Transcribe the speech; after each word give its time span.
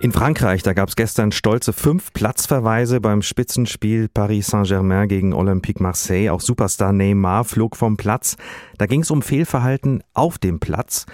In 0.00 0.12
Frankreich, 0.12 0.62
da 0.62 0.74
gab 0.74 0.90
es 0.90 0.94
gestern 0.94 1.32
stolze 1.32 1.72
fünf 1.72 2.12
Platzverweise 2.12 3.00
beim 3.00 3.20
Spitzenspiel 3.20 4.08
Paris 4.08 4.46
Saint-Germain 4.46 5.08
gegen 5.08 5.32
Olympique 5.32 5.82
Marseille. 5.82 6.30
Auch 6.30 6.40
Superstar 6.40 6.92
Neymar 6.92 7.44
flog 7.44 7.74
vom 7.74 7.96
Platz. 7.96 8.36
Da 8.78 8.86
ging 8.86 9.00
es 9.00 9.10
um 9.10 9.22
Fehlverhalten 9.22 10.04
auf 10.14 10.38
dem 10.38 10.60
Platz. 10.60 11.06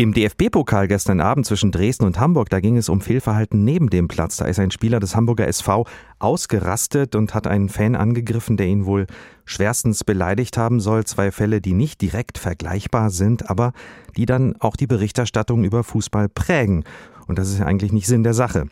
Im 0.00 0.14
DFB-Pokal 0.14 0.88
gestern 0.88 1.20
Abend 1.20 1.44
zwischen 1.44 1.72
Dresden 1.72 2.06
und 2.06 2.18
Hamburg, 2.18 2.48
da 2.48 2.60
ging 2.60 2.78
es 2.78 2.88
um 2.88 3.02
Fehlverhalten 3.02 3.64
neben 3.66 3.90
dem 3.90 4.08
Platz. 4.08 4.38
Da 4.38 4.46
ist 4.46 4.58
ein 4.58 4.70
Spieler 4.70 4.98
des 4.98 5.14
Hamburger 5.14 5.46
SV 5.46 5.84
ausgerastet 6.18 7.14
und 7.14 7.34
hat 7.34 7.46
einen 7.46 7.68
Fan 7.68 7.94
angegriffen, 7.94 8.56
der 8.56 8.66
ihn 8.66 8.86
wohl 8.86 9.06
schwerstens 9.44 10.02
beleidigt 10.02 10.56
haben 10.56 10.80
soll. 10.80 11.04
Zwei 11.04 11.30
Fälle, 11.30 11.60
die 11.60 11.74
nicht 11.74 12.00
direkt 12.00 12.38
vergleichbar 12.38 13.10
sind, 13.10 13.50
aber 13.50 13.74
die 14.16 14.24
dann 14.24 14.56
auch 14.58 14.76
die 14.76 14.86
Berichterstattung 14.86 15.64
über 15.64 15.84
Fußball 15.84 16.30
prägen. 16.30 16.84
Und 17.26 17.38
das 17.38 17.50
ist 17.50 17.58
ja 17.58 17.66
eigentlich 17.66 17.92
nicht 17.92 18.06
Sinn 18.06 18.22
der 18.22 18.32
Sache. 18.32 18.68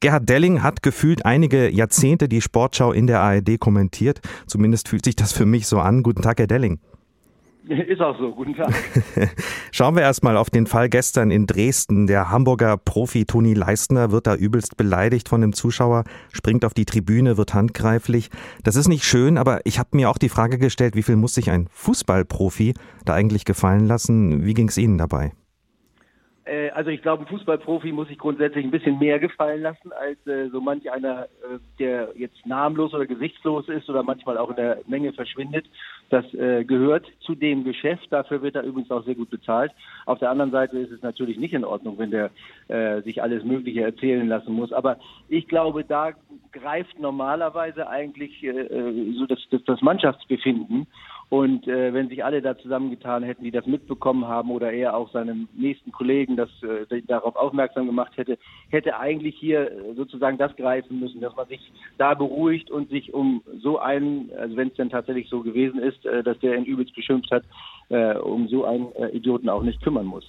Gerhard 0.00 0.28
Delling 0.28 0.64
hat 0.64 0.82
gefühlt 0.82 1.24
einige 1.24 1.70
Jahrzehnte 1.70 2.28
die 2.28 2.40
Sportschau 2.40 2.90
in 2.90 3.06
der 3.06 3.20
ARD 3.20 3.60
kommentiert. 3.60 4.20
Zumindest 4.48 4.88
fühlt 4.88 5.04
sich 5.04 5.14
das 5.14 5.32
für 5.32 5.46
mich 5.46 5.68
so 5.68 5.78
an. 5.78 6.02
Guten 6.02 6.22
Tag, 6.22 6.40
Herr 6.40 6.48
Delling. 6.48 6.80
Ist 7.68 8.00
auch 8.00 8.18
so. 8.18 8.32
Guten 8.32 8.54
Tag. 8.54 8.74
Schauen 9.82 9.96
wir 9.96 10.02
erstmal 10.02 10.36
auf 10.36 10.48
den 10.48 10.68
Fall 10.68 10.88
gestern 10.88 11.32
in 11.32 11.48
Dresden. 11.48 12.06
Der 12.06 12.30
Hamburger 12.30 12.76
Profi 12.76 13.24
Toni 13.24 13.52
Leistner 13.52 14.12
wird 14.12 14.28
da 14.28 14.36
übelst 14.36 14.76
beleidigt 14.76 15.28
von 15.28 15.40
dem 15.40 15.52
Zuschauer, 15.52 16.04
springt 16.30 16.64
auf 16.64 16.72
die 16.72 16.84
Tribüne, 16.84 17.36
wird 17.36 17.52
handgreiflich. 17.52 18.30
Das 18.62 18.76
ist 18.76 18.86
nicht 18.86 19.02
schön, 19.02 19.36
aber 19.36 19.58
ich 19.64 19.80
habe 19.80 19.96
mir 19.96 20.08
auch 20.08 20.18
die 20.18 20.28
Frage 20.28 20.58
gestellt, 20.58 20.94
wie 20.94 21.02
viel 21.02 21.16
muss 21.16 21.34
sich 21.34 21.50
ein 21.50 21.66
Fußballprofi 21.72 22.74
da 23.04 23.14
eigentlich 23.14 23.44
gefallen 23.44 23.88
lassen? 23.88 24.44
Wie 24.44 24.54
ging 24.54 24.68
es 24.68 24.78
Ihnen 24.78 24.98
dabei? 24.98 25.32
Äh, 26.44 26.70
also 26.70 26.90
ich 26.90 27.02
glaube, 27.02 27.22
ein 27.22 27.28
Fußballprofi 27.28 27.92
muss 27.92 28.08
sich 28.08 28.18
grundsätzlich 28.18 28.64
ein 28.64 28.70
bisschen 28.70 28.98
mehr 28.98 29.18
gefallen 29.18 29.62
lassen 29.62 29.92
als 29.92 30.26
äh, 30.26 30.48
so 30.48 30.60
manch 30.60 30.90
einer, 30.90 31.24
äh, 31.24 31.58
der 31.78 32.08
jetzt 32.16 32.44
namenlos 32.46 32.92
oder 32.94 33.06
gesichtslos 33.06 33.68
ist 33.68 33.88
oder 33.88 34.02
manchmal 34.02 34.38
auch 34.38 34.50
in 34.50 34.56
der 34.56 34.78
Menge 34.86 35.12
verschwindet. 35.12 35.66
Das 36.10 36.24
äh, 36.34 36.64
gehört 36.64 37.06
zu 37.20 37.34
dem 37.34 37.64
Geschäft. 37.64 38.06
Dafür 38.10 38.42
wird 38.42 38.56
er 38.56 38.64
übrigens 38.64 38.90
auch 38.90 39.04
sehr 39.04 39.14
gut 39.14 39.30
bezahlt. 39.30 39.72
Auf 40.04 40.18
der 40.18 40.30
anderen 40.30 40.50
Seite 40.50 40.78
ist 40.78 40.90
es 40.90 41.02
natürlich 41.02 41.38
nicht 41.38 41.54
in 41.54 41.64
Ordnung, 41.64 41.96
wenn 41.98 42.10
der 42.10 42.30
äh, 42.68 43.02
sich 43.02 43.22
alles 43.22 43.44
Mögliche 43.44 43.82
erzählen 43.82 44.26
lassen 44.26 44.52
muss. 44.52 44.72
Aber 44.72 44.98
ich 45.28 45.46
glaube, 45.48 45.84
da 45.84 46.10
greift 46.50 46.98
normalerweise 46.98 47.88
eigentlich 47.88 48.42
äh, 48.42 49.12
so 49.16 49.26
das, 49.26 49.38
das, 49.50 49.62
das 49.64 49.80
Mannschaftsbefinden. 49.80 50.86
Und 51.32 51.66
äh, 51.66 51.94
wenn 51.94 52.10
sich 52.10 52.22
alle 52.22 52.42
da 52.42 52.58
zusammengetan 52.58 53.22
hätten, 53.22 53.42
die 53.42 53.50
das 53.50 53.64
mitbekommen 53.64 54.28
haben 54.28 54.50
oder 54.50 54.70
er 54.70 54.94
auch 54.94 55.10
seinem 55.12 55.48
nächsten 55.54 55.90
Kollegen 55.90 56.36
das 56.36 56.50
äh, 56.62 57.00
darauf 57.06 57.36
aufmerksam 57.36 57.86
gemacht 57.86 58.12
hätte, 58.18 58.36
hätte 58.68 58.98
eigentlich 58.98 59.34
hier 59.38 59.72
äh, 59.72 59.94
sozusagen 59.94 60.36
das 60.36 60.54
greifen 60.56 61.00
müssen, 61.00 61.22
dass 61.22 61.34
man 61.34 61.48
sich 61.48 61.72
da 61.96 62.12
beruhigt 62.12 62.70
und 62.70 62.90
sich 62.90 63.14
um 63.14 63.42
so 63.62 63.78
einen, 63.78 64.30
also 64.38 64.58
wenn 64.58 64.68
es 64.68 64.74
denn 64.74 64.90
tatsächlich 64.90 65.30
so 65.30 65.40
gewesen 65.40 65.80
ist, 65.80 66.04
äh, 66.04 66.22
dass 66.22 66.38
der 66.40 66.54
ihn 66.54 66.66
übelst 66.66 66.94
beschimpft 66.94 67.30
hat, 67.30 67.44
äh, 67.92 68.14
um 68.14 68.48
so 68.48 68.64
einen 68.64 68.90
äh, 68.92 69.08
Idioten 69.08 69.48
auch 69.48 69.62
nicht 69.62 69.82
kümmern 69.82 70.06
muss. 70.06 70.24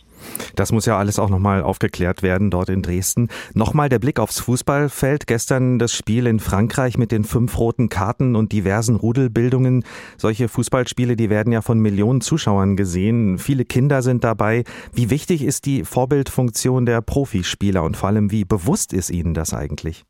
Das 0.56 0.72
muss 0.72 0.86
ja 0.86 0.97
alles 0.97 1.17
auch 1.17 1.30
nochmal 1.30 1.64
aufgeklärt 1.64 2.22
werden 2.22 2.52
dort 2.52 2.70
in 2.70 2.81
Dresden. 2.81 3.30
Nochmal 3.53 3.88
der 3.88 4.00
Blick 4.00 4.20
aufs 4.20 4.39
Fußballfeld. 4.42 5.28
Gestern 5.28 5.80
das 5.80 5.94
Spiel 5.94 6.28
in 6.28 6.39
Frankreich 6.39 6.97
mit 6.97 7.11
den 7.11 7.23
fünf 7.23 7.58
roten 7.58 7.88
Karten 7.88 8.36
und 8.36 8.52
diversen 8.52 8.97
Rudelbildungen. 8.97 9.86
Solche 10.17 10.50
Fußballspiele, 10.50 11.16
die 11.16 11.30
werden 11.30 11.53
ja 11.53 11.61
von 11.61 11.80
Millionen 11.80 12.20
Zuschauern 12.22 12.75
gesehen. 12.75 13.38
Viele 13.38 13.64
Kinder 13.64 14.02
sind 14.02 14.23
dabei. 14.23 14.66
Wie 14.94 15.09
wichtig 15.09 15.44
ist 15.44 15.66
die 15.66 15.86
Vorbildfunktion 15.86 16.86
der 16.86 17.02
Profispieler 17.02 17.83
und 17.83 17.95
vor 17.95 18.09
allem, 18.09 18.31
wie 18.31 18.44
bewusst 18.44 18.94
ist 18.94 19.09
Ihnen 19.09 19.33
das 19.33 19.53
eigentlich? 19.53 20.03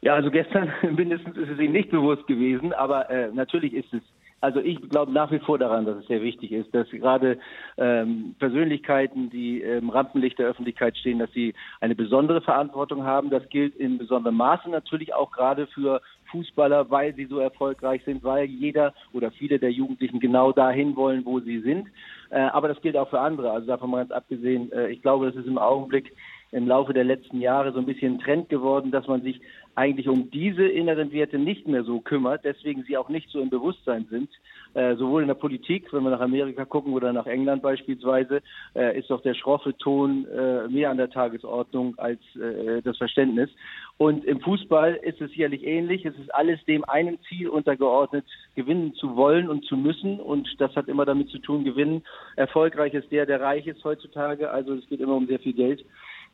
Ja, 0.00 0.14
also 0.14 0.30
gestern 0.30 0.72
mindestens 0.96 1.36
ist 1.36 1.50
es 1.50 1.58
Ihnen 1.58 1.72
nicht 1.72 1.90
bewusst 1.90 2.26
gewesen, 2.26 2.72
aber 2.72 3.10
äh, 3.10 3.30
natürlich 3.32 3.74
ist 3.74 3.92
es 3.92 4.02
also 4.40 4.60
ich 4.60 4.80
glaube 4.90 5.12
nach 5.12 5.30
wie 5.30 5.38
vor 5.38 5.58
daran, 5.58 5.86
dass 5.86 5.96
es 5.96 6.06
sehr 6.06 6.22
wichtig 6.22 6.52
ist, 6.52 6.74
dass 6.74 6.88
gerade 6.90 7.38
ähm, 7.78 8.34
Persönlichkeiten, 8.38 9.30
die 9.30 9.60
im 9.62 9.90
Rampenlicht 9.90 10.38
der 10.38 10.48
Öffentlichkeit 10.48 10.96
stehen, 10.96 11.18
dass 11.18 11.32
sie 11.32 11.54
eine 11.80 11.94
besondere 11.94 12.40
Verantwortung 12.42 13.04
haben. 13.04 13.30
Das 13.30 13.48
gilt 13.48 13.74
in 13.76 13.98
besonderem 13.98 14.36
Maße 14.36 14.68
natürlich 14.68 15.14
auch 15.14 15.30
gerade 15.30 15.66
für 15.68 16.00
Fußballer, 16.30 16.90
weil 16.90 17.14
sie 17.14 17.26
so 17.26 17.38
erfolgreich 17.38 18.02
sind, 18.04 18.24
weil 18.24 18.44
jeder 18.46 18.92
oder 19.12 19.30
viele 19.30 19.58
der 19.58 19.72
Jugendlichen 19.72 20.20
genau 20.20 20.52
dahin 20.52 20.96
wollen, 20.96 21.24
wo 21.24 21.40
sie 21.40 21.60
sind. 21.60 21.88
Äh, 22.30 22.40
aber 22.40 22.68
das 22.68 22.80
gilt 22.80 22.96
auch 22.96 23.08
für 23.08 23.20
andere. 23.20 23.50
Also 23.50 23.66
davon 23.66 23.90
mal 23.90 23.98
ganz 23.98 24.10
abgesehen, 24.10 24.70
äh, 24.72 24.88
ich 24.88 25.02
glaube, 25.02 25.26
das 25.26 25.36
ist 25.36 25.46
im 25.46 25.58
Augenblick 25.58 26.12
im 26.52 26.66
Laufe 26.66 26.92
der 26.92 27.04
letzten 27.04 27.40
Jahre 27.40 27.72
so 27.72 27.78
ein 27.78 27.86
bisschen 27.86 28.18
Trend 28.18 28.48
geworden, 28.48 28.90
dass 28.90 29.06
man 29.06 29.22
sich 29.22 29.40
eigentlich 29.74 30.08
um 30.08 30.30
diese 30.30 30.66
inneren 30.66 31.12
Werte 31.12 31.38
nicht 31.38 31.68
mehr 31.68 31.84
so 31.84 32.00
kümmert, 32.00 32.44
deswegen 32.44 32.82
sie 32.84 32.96
auch 32.96 33.10
nicht 33.10 33.28
so 33.30 33.40
im 33.40 33.50
Bewusstsein 33.50 34.06
sind. 34.10 34.30
Äh, 34.72 34.96
sowohl 34.96 35.22
in 35.22 35.28
der 35.28 35.34
Politik, 35.34 35.92
wenn 35.92 36.02
wir 36.02 36.10
nach 36.10 36.20
Amerika 36.20 36.64
gucken 36.64 36.92
oder 36.92 37.12
nach 37.12 37.26
England 37.26 37.62
beispielsweise, 37.62 38.42
äh, 38.74 38.98
ist 38.98 39.10
doch 39.10 39.22
der 39.22 39.34
schroffe 39.34 39.76
Ton 39.76 40.26
äh, 40.26 40.68
mehr 40.68 40.90
an 40.90 40.96
der 40.96 41.10
Tagesordnung 41.10 41.98
als 41.98 42.20
äh, 42.36 42.82
das 42.82 42.96
Verständnis. 42.96 43.50
Und 43.98 44.24
im 44.24 44.40
Fußball 44.40 44.94
ist 45.02 45.20
es 45.20 45.30
sicherlich 45.30 45.64
ähnlich. 45.64 46.04
Es 46.04 46.14
ist 46.18 46.34
alles 46.34 46.62
dem 46.66 46.84
einen 46.84 47.18
Ziel 47.28 47.48
untergeordnet, 47.48 48.24
gewinnen 48.54 48.94
zu 48.94 49.16
wollen 49.16 49.48
und 49.48 49.64
zu 49.64 49.76
müssen. 49.76 50.20
Und 50.20 50.48
das 50.58 50.74
hat 50.76 50.88
immer 50.88 51.04
damit 51.04 51.30
zu 51.30 51.38
tun, 51.38 51.64
gewinnen. 51.64 52.02
Erfolgreich 52.36 52.92
ist 52.92 53.10
der, 53.10 53.24
der 53.24 53.40
reich 53.40 53.66
ist 53.66 53.82
heutzutage. 53.84 54.50
Also 54.50 54.74
es 54.74 54.86
geht 54.88 55.00
immer 55.00 55.16
um 55.16 55.26
sehr 55.26 55.38
viel 55.38 55.54
Geld. 55.54 55.84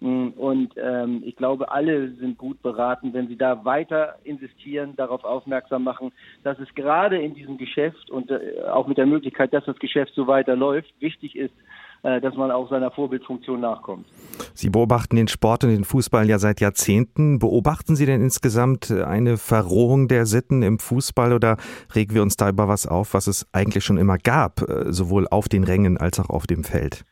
Mm, 0.03 0.31
und 0.37 0.75
ähm, 0.77 1.23
ich 1.25 1.37
glaube, 1.37 1.71
alle 1.71 2.13
sind 2.17 2.37
gut 2.37 2.61
beraten, 2.61 3.15
wenn 3.15 3.29
sie 3.29 3.37
da 3.37 3.65
weiter 3.65 4.17
insistieren, 4.25 4.97
darauf 4.97 5.23
aufmerksam 5.23 5.85
machen, 5.85 6.11
dass 6.43 6.59
es 6.59 6.75
gerade 6.75 7.23
in 7.23 7.35
diesem 7.35 7.57
Geschäft 7.57 8.11
und 8.11 8.29
äh, 8.29 8.63
auch 8.73 8.89
mit 8.89 8.99
der 8.99 9.07
Möglichkeit, 9.07 9.55
dass 9.55 9.65
das 9.65 9.79
Geschäft 9.79 10.13
so 10.17 10.27
weiterläuft, 10.27 10.93
wichtig 10.99 11.37
ist, 11.37 11.55
äh, 12.03 12.21
dass 12.21 12.35
man 12.35 12.51
auch 12.51 12.69
seiner 12.69 12.91
Vorbildfunktion 12.91 13.61
nachkommt. 13.61 14.07
Sie 14.55 14.71
beobachten 14.71 15.15
den 15.15 15.29
Sport 15.29 15.63
und 15.63 15.71
den 15.71 15.85
Fußball 15.85 16.29
ja 16.29 16.41
seit 16.41 16.61
Jahrzehnten. 16.61 17.39
Beobachten 17.39 17.95
Sie 17.95 18.05
denn 18.05 18.21
insgesamt 18.21 18.91
eine 18.91 19.37
Verrohung 19.37 20.09
der 20.09 20.27
Sitten 20.27 20.63
im 20.63 20.81
Fußball 20.81 21.33
oder 21.33 21.59
regen 21.95 22.17
wir 22.17 22.23
uns 22.23 22.37
da 22.37 22.49
über 22.49 22.67
was 22.67 22.89
auf, 22.89 23.15
was 23.15 23.29
es 23.29 23.47
eigentlich 23.53 23.85
schon 23.85 23.99
immer 23.99 24.19
gab, 24.19 24.69
äh, 24.69 24.93
sowohl 24.93 25.29
auf 25.29 25.49
den 25.49 25.63
Rängen 25.63 25.97
als 25.97 26.19
auch 26.19 26.29
auf 26.29 26.49
dem 26.49 26.65
Feld? 26.65 27.05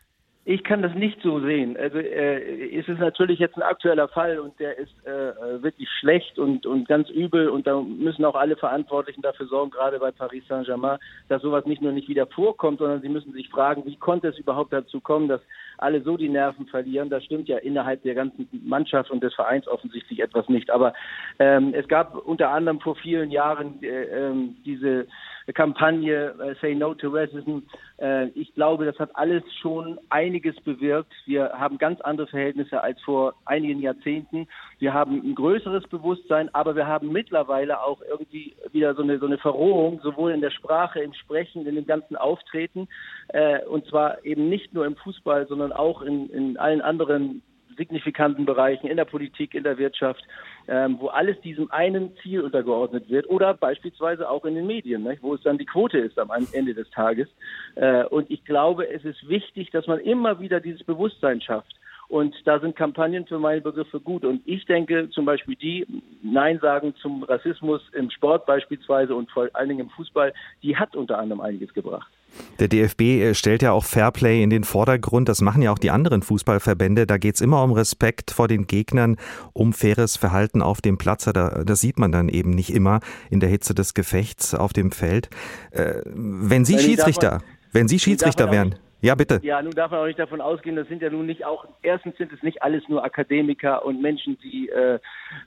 Ich 0.46 0.64
kann 0.64 0.80
das 0.80 0.94
nicht 0.94 1.20
so 1.22 1.38
sehen. 1.40 1.76
Also 1.76 1.98
äh, 1.98 2.74
es 2.74 2.88
ist 2.88 2.98
natürlich 2.98 3.38
jetzt 3.38 3.56
ein 3.56 3.62
aktueller 3.62 4.08
Fall 4.08 4.38
und 4.38 4.58
der 4.58 4.78
ist 4.78 4.92
äh, 5.04 5.62
wirklich 5.62 5.88
schlecht 6.00 6.38
und, 6.38 6.64
und 6.64 6.88
ganz 6.88 7.10
übel 7.10 7.50
und 7.50 7.66
da 7.66 7.78
müssen 7.80 8.24
auch 8.24 8.34
alle 8.34 8.56
Verantwortlichen 8.56 9.20
dafür 9.20 9.46
sorgen, 9.46 9.70
gerade 9.70 9.98
bei 9.98 10.10
Paris 10.10 10.42
Saint-Germain, 10.48 10.98
dass 11.28 11.42
sowas 11.42 11.66
nicht 11.66 11.82
nur 11.82 11.92
nicht 11.92 12.08
wieder 12.08 12.26
vorkommt, 12.26 12.78
sondern 12.78 13.02
sie 13.02 13.10
müssen 13.10 13.34
sich 13.34 13.50
fragen, 13.50 13.84
wie 13.84 13.96
konnte 13.96 14.28
es 14.28 14.38
überhaupt 14.38 14.72
dazu 14.72 15.00
kommen, 15.00 15.28
dass 15.28 15.42
alle 15.76 16.00
so 16.02 16.16
die 16.16 16.28
Nerven 16.30 16.66
verlieren. 16.66 17.10
Das 17.10 17.24
stimmt 17.24 17.48
ja 17.48 17.58
innerhalb 17.58 18.02
der 18.02 18.14
ganzen 18.14 18.48
Mannschaft 18.64 19.10
und 19.10 19.22
des 19.22 19.34
Vereins 19.34 19.68
offensichtlich 19.68 20.20
etwas 20.20 20.48
nicht. 20.48 20.70
Aber 20.70 20.94
ähm, 21.38 21.74
es 21.74 21.86
gab 21.86 22.14
unter 22.14 22.48
anderem 22.50 22.80
vor 22.80 22.96
vielen 22.96 23.30
Jahren 23.30 23.82
äh, 23.82 24.04
äh, 24.04 24.34
diese 24.64 25.06
Kampagne 25.52 26.34
äh, 26.40 26.54
Say 26.60 26.74
No 26.74 26.94
to 26.94 27.08
Racism. 27.08 27.60
Äh, 27.98 28.28
ich 28.28 28.54
glaube, 28.54 28.84
das 28.84 28.98
hat 28.98 29.10
alles 29.14 29.42
schon 29.60 29.98
einiges 30.08 30.56
bewirkt. 30.60 31.12
Wir 31.26 31.52
haben 31.54 31.78
ganz 31.78 32.00
andere 32.00 32.26
Verhältnisse 32.26 32.82
als 32.82 33.00
vor 33.02 33.34
einigen 33.44 33.80
Jahrzehnten. 33.80 34.48
Wir 34.78 34.94
haben 34.94 35.22
ein 35.22 35.34
größeres 35.34 35.86
Bewusstsein, 35.88 36.52
aber 36.54 36.76
wir 36.76 36.86
haben 36.86 37.12
mittlerweile 37.12 37.82
auch 37.82 38.00
irgendwie 38.08 38.54
wieder 38.72 38.94
so 38.94 39.02
eine, 39.02 39.18
so 39.18 39.26
eine 39.26 39.38
Verrohung, 39.38 40.00
sowohl 40.02 40.32
in 40.32 40.40
der 40.40 40.50
Sprache, 40.50 41.00
im 41.00 41.14
Sprechen, 41.14 41.66
in 41.66 41.74
dem 41.74 41.86
ganzen 41.86 42.16
Auftreten. 42.16 42.88
Äh, 43.28 43.64
und 43.64 43.86
zwar 43.86 44.24
eben 44.24 44.48
nicht 44.48 44.74
nur 44.74 44.86
im 44.86 44.96
Fußball, 44.96 45.46
sondern 45.46 45.72
auch 45.72 46.02
in, 46.02 46.30
in 46.30 46.56
allen 46.56 46.80
anderen 46.80 47.42
signifikanten 47.80 48.44
Bereichen 48.44 48.86
in 48.88 48.98
der 48.98 49.06
Politik, 49.06 49.54
in 49.54 49.64
der 49.64 49.78
Wirtschaft, 49.78 50.22
ähm, 50.68 50.98
wo 51.00 51.06
alles 51.08 51.40
diesem 51.40 51.70
einen 51.70 52.14
Ziel 52.22 52.42
untergeordnet 52.42 53.08
wird 53.08 53.28
oder 53.30 53.54
beispielsweise 53.54 54.28
auch 54.28 54.44
in 54.44 54.54
den 54.54 54.66
Medien, 54.66 55.02
ne, 55.02 55.16
wo 55.22 55.34
es 55.34 55.42
dann 55.42 55.56
die 55.56 55.64
Quote 55.64 55.98
ist 55.98 56.18
am 56.18 56.30
Ende 56.52 56.74
des 56.74 56.90
Tages. 56.90 57.28
Äh, 57.76 58.04
und 58.04 58.30
ich 58.30 58.44
glaube, 58.44 58.86
es 58.86 59.02
ist 59.06 59.26
wichtig, 59.28 59.70
dass 59.70 59.86
man 59.86 59.98
immer 60.00 60.40
wieder 60.40 60.60
dieses 60.60 60.84
Bewusstsein 60.84 61.40
schafft. 61.40 61.74
Und 62.08 62.34
da 62.44 62.58
sind 62.58 62.76
Kampagnen 62.76 63.24
für 63.24 63.38
meine 63.38 63.60
Begriffe 63.62 64.00
gut. 64.00 64.24
Und 64.24 64.42
ich 64.44 64.66
denke 64.66 65.08
zum 65.10 65.24
Beispiel 65.24 65.54
die 65.54 65.86
Nein 66.22 66.58
sagen 66.58 66.94
zum 67.00 67.22
Rassismus 67.22 67.80
im 67.92 68.10
Sport 68.10 68.46
beispielsweise 68.46 69.14
und 69.14 69.30
vor 69.30 69.48
allen 69.52 69.68
Dingen 69.68 69.86
im 69.86 69.90
Fußball, 69.90 70.34
die 70.62 70.76
hat 70.76 70.96
unter 70.96 71.18
anderem 71.18 71.40
einiges 71.40 71.72
gebracht. 71.72 72.10
Der 72.58 72.68
DFB 72.68 73.00
äh, 73.00 73.34
stellt 73.34 73.62
ja 73.62 73.72
auch 73.72 73.84
Fairplay 73.84 74.42
in 74.42 74.50
den 74.50 74.64
Vordergrund. 74.64 75.28
Das 75.28 75.40
machen 75.40 75.62
ja 75.62 75.72
auch 75.72 75.78
die 75.78 75.90
anderen 75.90 76.22
Fußballverbände. 76.22 77.06
Da 77.06 77.18
geht 77.18 77.36
es 77.36 77.40
immer 77.40 77.62
um 77.62 77.72
Respekt 77.72 78.30
vor 78.30 78.48
den 78.48 78.66
Gegnern, 78.66 79.16
um 79.52 79.72
faires 79.72 80.16
Verhalten 80.16 80.62
auf 80.62 80.80
dem 80.80 80.98
Platz. 80.98 81.24
Das 81.24 81.80
sieht 81.80 81.98
man 81.98 82.12
dann 82.12 82.28
eben 82.28 82.50
nicht 82.50 82.72
immer 82.72 83.00
in 83.30 83.40
der 83.40 83.48
Hitze 83.48 83.74
des 83.74 83.94
Gefechts 83.94 84.54
auf 84.54 84.72
dem 84.72 84.90
Feld. 84.90 85.30
Äh, 85.70 86.02
wenn 86.04 86.64
Sie 86.64 86.78
Schiedsrichter, 86.78 87.42
wenn 87.72 87.88
Sie 87.88 87.98
Schiedsrichter 87.98 88.50
wären, 88.50 88.76
Ja, 89.02 89.14
bitte. 89.14 89.40
Ja, 89.42 89.62
nun 89.62 89.72
darf 89.72 89.90
man 89.90 90.00
auch 90.00 90.06
nicht 90.06 90.18
davon 90.18 90.40
ausgehen, 90.40 90.76
das 90.76 90.88
sind 90.88 91.00
ja 91.00 91.08
nun 91.08 91.26
nicht 91.26 91.44
auch, 91.44 91.64
erstens 91.82 92.16
sind 92.18 92.32
es 92.32 92.42
nicht 92.42 92.62
alles 92.62 92.86
nur 92.88 93.02
Akademiker 93.02 93.84
und 93.84 94.02
Menschen, 94.02 94.38
die 94.42 94.68
äh, 94.68 94.98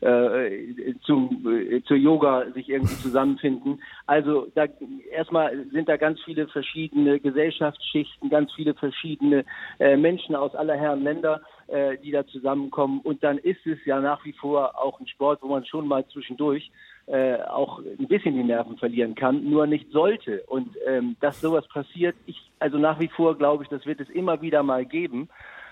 äh, 0.01 0.95
zum, 1.03 1.45
äh, 1.47 1.83
zur 1.83 1.97
Yoga 1.97 2.45
sich 2.53 2.69
irgendwie 2.69 2.95
zusammenfinden. 2.95 3.81
Also 4.07 4.47
da, 4.55 4.65
erstmal 5.11 5.65
sind 5.71 5.87
da 5.87 5.97
ganz 5.97 6.19
viele 6.23 6.47
verschiedene 6.47 7.19
Gesellschaftsschichten, 7.19 8.29
ganz 8.29 8.51
viele 8.53 8.73
verschiedene 8.73 9.45
äh, 9.79 9.97
Menschen 9.97 10.35
aus 10.35 10.55
aller 10.55 10.75
Herren 10.75 11.03
Länder, 11.03 11.41
äh, 11.67 11.97
die 11.97 12.11
da 12.11 12.25
zusammenkommen. 12.25 12.99
Und 13.01 13.23
dann 13.23 13.37
ist 13.37 13.65
es 13.65 13.77
ja 13.85 13.99
nach 13.99 14.23
wie 14.25 14.33
vor 14.33 14.77
auch 14.77 14.99
ein 14.99 15.07
Sport, 15.07 15.41
wo 15.41 15.47
man 15.47 15.65
schon 15.65 15.87
mal 15.87 16.05
zwischendurch 16.07 16.71
äh, 17.07 17.35
auch 17.41 17.79
ein 17.79 18.07
bisschen 18.07 18.35
die 18.35 18.43
Nerven 18.43 18.77
verlieren 18.77 19.15
kann, 19.15 19.49
nur 19.49 19.67
nicht 19.67 19.91
sollte. 19.91 20.43
Und 20.47 20.75
ähm, 20.85 21.15
dass 21.19 21.41
sowas 21.41 21.67
passiert, 21.67 22.15
ich 22.25 22.39
also 22.59 22.77
nach 22.77 22.99
wie 22.99 23.09
vor 23.09 23.37
glaube 23.37 23.63
ich, 23.63 23.69
das 23.69 23.85
wird 23.85 23.99
es 23.99 24.09
immer 24.09 24.41
wieder 24.41 24.63
mal 24.63 24.85
geben. 24.85 25.29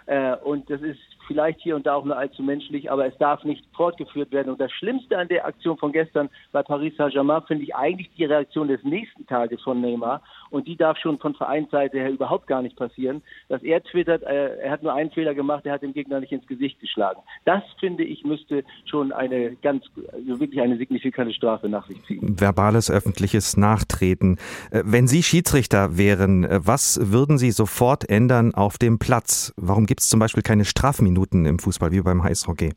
Äh, 0.08 0.36
und 0.38 0.70
das 0.70 0.82
ist 0.82 1.00
vielleicht 1.32 1.62
hier 1.62 1.76
und 1.76 1.86
da 1.86 1.96
auch 1.96 2.06
nur 2.06 2.18
allzu 2.18 2.44
menschlich, 2.44 2.92
aber 2.92 3.06
es 3.06 3.18
darf 3.18 3.44
nicht 3.44 3.64
fortgeführt 3.76 4.32
werden. 4.32 4.52
Und 4.52 4.60
das 4.60 4.72
Schlimmste 4.72 5.18
an 5.18 5.28
der 5.28 5.46
Aktion 5.46 5.78
von 5.78 5.92
gestern 5.92 6.30
bei 6.52 6.62
Paris 6.62 6.96
Saint-Germain 6.98 7.44
finde 7.48 7.64
ich 7.64 7.76
eigentlich 7.76 8.10
die 8.18 8.26
Reaktion 8.26 8.68
des 8.68 8.84
nächsten 8.84 9.26
Tages 9.28 9.62
von 9.62 9.80
Neymar. 9.80 10.22
Und 10.50 10.68
die 10.68 10.76
darf 10.76 10.98
schon 10.98 11.18
von 11.20 11.34
Vereinsseite 11.34 11.98
her 11.98 12.12
überhaupt 12.12 12.48
gar 12.48 12.62
nicht 12.62 12.76
passieren, 12.76 13.22
dass 13.48 13.64
er 13.64 13.82
twittert, 13.84 14.24
äh, 14.24 14.58
er 14.58 14.72
hat 14.72 14.84
nur 14.84 14.94
einen 14.94 15.12
Fehler 15.12 15.34
gemacht, 15.34 15.66
er 15.66 15.74
hat 15.74 15.82
den 15.82 15.94
Gegner 15.94 16.20
nicht 16.20 16.34
ins 16.34 16.46
Gesicht 16.46 16.80
geschlagen. 16.82 17.22
Das 17.46 17.64
finde 17.80 18.04
ich 18.04 18.26
müsste 18.26 18.64
schon 18.86 19.14
eine 19.14 19.56
ganz, 19.62 19.86
also 20.12 20.40
wirklich 20.40 20.60
eine 20.60 20.78
signifikante 20.78 21.34
Strafe 21.34 21.70
nach 21.70 21.88
sich 21.88 22.04
ziehen. 22.06 22.40
Verbales 22.40 22.92
öffentliches 22.92 23.56
Nachtreten. 23.56 24.38
Äh, 24.72 24.84
wenn 24.86 25.08
Sie 25.08 25.24
Schiedsrichter 25.24 25.98
wären, 25.98 26.44
äh, 26.44 26.60
was 26.62 27.00
würden 27.02 27.38
Sie 27.38 27.52
sofort 27.52 28.10
ändern 28.10 28.54
auf 28.54 28.78
dem 28.78 29.00
Platz? 29.00 29.54
Warum 29.56 29.86
gibt 29.86 30.02
es 30.02 30.10
zum 30.10 30.20
Beispiel 30.20 30.44
keine 30.44 30.66
Strafminuten 31.22 31.46
im 31.46 31.60
Fußball 31.60 31.92
wie 31.92 32.02
beim 32.02 32.22
Eishockey? 32.22 32.74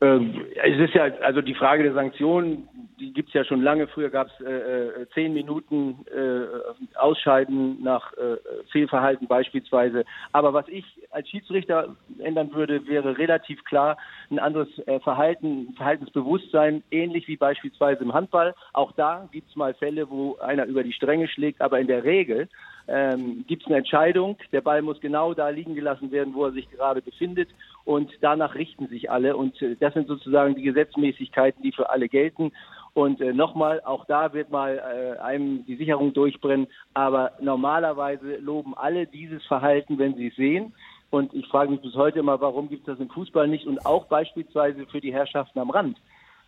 Ähm, 0.00 0.34
es 0.62 0.78
ist 0.78 0.94
ja, 0.94 1.04
also 1.22 1.40
die 1.40 1.54
Frage 1.54 1.82
der 1.82 1.94
Sanktionen, 1.94 2.68
gibt 3.16 3.30
es 3.30 3.34
ja 3.34 3.44
schon 3.44 3.62
lange. 3.62 3.88
Früher 3.88 4.10
gab 4.10 4.28
es 4.28 4.46
äh, 4.46 4.52
äh, 4.52 5.06
zehn 5.14 5.32
Minuten 5.32 6.04
äh, 6.14 6.96
Ausscheiden 6.96 7.82
nach 7.82 8.12
äh, 8.12 8.36
Fehlverhalten 8.70 9.26
beispielsweise. 9.26 10.04
Aber 10.32 10.52
was 10.52 10.68
ich 10.68 10.84
als 11.10 11.28
Schiedsrichter 11.28 11.96
ändern 12.18 12.52
würde, 12.52 12.86
wäre 12.86 13.16
relativ 13.18 13.64
klar 13.64 13.96
ein 14.30 14.38
anderes 14.38 14.68
äh, 14.86 15.00
Verhalten, 15.00 15.72
Verhaltensbewusstsein, 15.76 16.84
ähnlich 16.90 17.26
wie 17.26 17.36
beispielsweise 17.36 18.04
im 18.04 18.12
Handball. 18.12 18.54
Auch 18.74 18.92
da 18.92 19.28
gibt 19.32 19.48
es 19.48 19.56
mal 19.56 19.72
Fälle, 19.74 20.08
wo 20.10 20.36
einer 20.36 20.66
über 20.66 20.84
die 20.84 20.92
Stränge 20.92 21.26
schlägt, 21.26 21.62
aber 21.62 21.80
in 21.80 21.86
der 21.86 22.04
Regel 22.04 22.48
ähm, 22.88 23.44
gibt 23.48 23.62
es 23.62 23.68
eine 23.68 23.78
Entscheidung. 23.78 24.36
Der 24.52 24.60
Ball 24.60 24.82
muss 24.82 25.00
genau 25.00 25.34
da 25.34 25.48
liegen 25.48 25.74
gelassen 25.74 26.10
werden, 26.12 26.34
wo 26.34 26.44
er 26.44 26.52
sich 26.52 26.70
gerade 26.70 27.02
befindet. 27.02 27.48
Und 27.84 28.10
danach 28.20 28.54
richten 28.54 28.88
sich 28.88 29.10
alle. 29.10 29.36
Und 29.36 29.60
äh, 29.62 29.76
das 29.76 29.94
sind 29.94 30.06
sozusagen 30.06 30.54
die 30.54 30.62
Gesetzmäßigkeiten, 30.62 31.62
die 31.62 31.72
für 31.72 31.90
alle 31.90 32.08
gelten. 32.08 32.52
Und 32.96 33.20
äh, 33.20 33.34
nochmal, 33.34 33.82
auch 33.84 34.06
da 34.06 34.32
wird 34.32 34.50
mal 34.50 34.78
äh, 34.78 35.20
einem 35.20 35.66
die 35.66 35.76
Sicherung 35.76 36.14
durchbrennen. 36.14 36.66
Aber 36.94 37.32
normalerweise 37.42 38.36
loben 38.36 38.74
alle 38.74 39.06
dieses 39.06 39.44
Verhalten, 39.44 39.98
wenn 39.98 40.14
sie 40.14 40.28
es 40.28 40.36
sehen. 40.36 40.72
Und 41.10 41.34
ich 41.34 41.46
frage 41.46 41.70
mich 41.70 41.82
bis 41.82 41.94
heute 41.94 42.20
immer, 42.20 42.40
warum 42.40 42.70
gibt 42.70 42.88
es 42.88 42.94
das 42.94 43.00
im 43.00 43.10
Fußball 43.10 43.48
nicht 43.48 43.66
und 43.66 43.84
auch 43.84 44.06
beispielsweise 44.06 44.86
für 44.86 45.02
die 45.02 45.12
Herrschaften 45.12 45.58
am 45.58 45.68
Rand. 45.68 45.98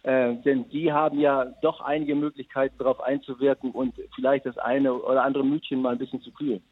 Äh, 0.04 0.36
denn 0.36 0.66
die 0.70 0.90
haben 0.90 1.20
ja 1.20 1.44
doch 1.60 1.82
einige 1.82 2.14
Möglichkeiten, 2.14 2.78
darauf 2.78 3.02
einzuwirken 3.02 3.72
und 3.72 3.96
vielleicht 4.14 4.46
das 4.46 4.56
eine 4.56 4.94
oder 4.94 5.24
andere 5.24 5.44
Mütchen 5.44 5.82
mal 5.82 5.92
ein 5.92 5.98
bisschen 5.98 6.22
zu 6.22 6.32
kühlen. 6.32 6.62